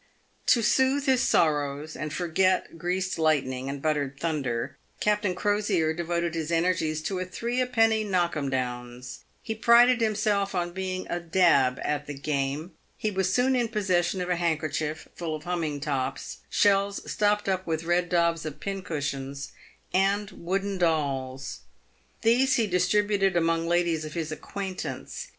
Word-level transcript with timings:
To 0.47 0.63
soothe 0.63 1.05
his 1.05 1.21
sorrows 1.21 1.95
and 1.95 2.11
forget 2.11 2.75
Greased 2.79 3.19
Lightning 3.19 3.69
and 3.69 3.83
Buttered 3.83 4.19
Thunder, 4.19 4.77
Captain 4.99 5.35
Crosier 5.35 5.93
devoted 5.93 6.33
his 6.33 6.51
energies 6.51 7.03
to 7.03 7.23
three 7.23 7.61
a 7.61 7.67
penny 7.67 8.03
knock 8.03 8.35
'em 8.35 8.49
downs. 8.49 9.19
He 9.43 9.53
prided 9.53 10.01
himself 10.01 10.55
on 10.55 10.73
being 10.73 11.05
a" 11.07 11.19
dab" 11.39 11.79
at 11.83 12.07
the 12.07 12.15
game. 12.15 12.71
He 12.97 13.11
was 13.11 13.31
soon 13.31 13.55
in 13.55 13.67
possession 13.67 14.21
of 14.21 14.29
a 14.31 14.37
handkerchief 14.37 15.07
full 15.13 15.35
of 15.35 15.43
humming 15.43 15.79
tops, 15.81 16.39
shells 16.49 17.03
stopped 17.11 17.47
up 17.47 17.67
with 17.67 17.83
red 17.83 18.09
daubs 18.09 18.43
of 18.43 18.59
pincushions, 18.59 19.51
and 19.93 20.31
wooden 20.31 20.79
dolls. 20.79 21.59
These 22.23 22.55
he 22.55 22.65
distributed 22.65 23.37
among 23.37 23.67
ladies 23.67 24.03
of 24.03 24.15
his 24.15 24.31
acquaintance. 24.31 25.27